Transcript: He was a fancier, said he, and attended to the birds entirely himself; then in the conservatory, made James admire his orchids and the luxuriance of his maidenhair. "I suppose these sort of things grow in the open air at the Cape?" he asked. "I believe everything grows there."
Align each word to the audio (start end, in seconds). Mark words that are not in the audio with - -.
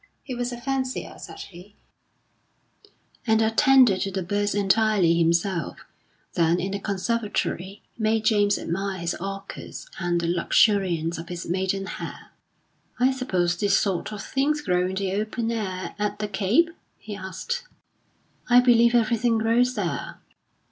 He 0.23 0.33
was 0.33 0.51
a 0.51 0.57
fancier, 0.59 1.15
said 1.19 1.37
he, 1.41 1.75
and 3.27 3.39
attended 3.39 4.01
to 4.01 4.09
the 4.11 4.23
birds 4.23 4.55
entirely 4.55 5.13
himself; 5.13 5.77
then 6.33 6.59
in 6.59 6.71
the 6.71 6.79
conservatory, 6.79 7.83
made 7.99 8.25
James 8.25 8.57
admire 8.57 8.97
his 8.97 9.13
orchids 9.13 9.87
and 9.99 10.19
the 10.19 10.25
luxuriance 10.27 11.19
of 11.19 11.29
his 11.29 11.47
maidenhair. 11.47 12.31
"I 12.99 13.11
suppose 13.11 13.57
these 13.57 13.77
sort 13.77 14.11
of 14.11 14.23
things 14.23 14.61
grow 14.61 14.87
in 14.87 14.95
the 14.95 15.11
open 15.13 15.51
air 15.51 15.93
at 15.99 16.17
the 16.17 16.27
Cape?" 16.27 16.71
he 16.97 17.15
asked. 17.15 17.65
"I 18.49 18.59
believe 18.59 18.95
everything 18.95 19.37
grows 19.37 19.75
there." 19.75 20.19